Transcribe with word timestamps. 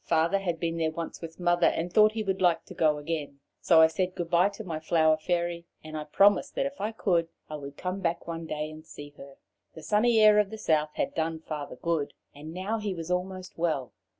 Father 0.07 0.39
had 0.39 0.59
been 0.59 0.77
there 0.77 0.89
once 0.89 1.21
with 1.21 1.39
Mother, 1.39 1.67
and 1.67 1.93
thought 1.93 2.13
he 2.13 2.23
would 2.23 2.41
like 2.41 2.65
to 2.65 2.73
go 2.73 2.97
again. 2.97 3.39
So 3.59 3.81
I 3.81 3.85
said 3.85 4.15
goodbye 4.15 4.49
to 4.57 4.63
my 4.63 4.79
Flower 4.79 5.15
Fairy, 5.15 5.67
and 5.83 5.95
promised 6.11 6.55
that 6.55 6.65
if 6.65 6.81
I 6.81 6.91
could 6.91 7.27
I 7.51 7.57
would 7.57 7.77
come 7.77 7.99
back 7.99 8.25
one 8.25 8.47
day 8.47 8.73
to 8.73 8.81
see 8.81 9.09
her. 9.17 9.35
The 9.75 9.83
sunny 9.83 10.19
air 10.19 10.39
of 10.39 10.49
the 10.49 10.57
south 10.57 10.89
had 10.95 11.13
done 11.13 11.37
Father 11.41 11.75
good, 11.75 12.15
and 12.33 12.51
now 12.51 12.79
he 12.79 12.95
was 12.95 13.11
almost 13.11 13.59
well. 13.59 13.93